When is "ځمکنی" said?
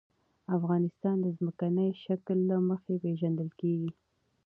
1.37-1.87